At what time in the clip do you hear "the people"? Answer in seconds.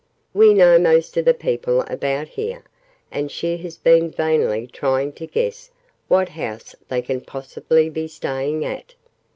1.25-1.81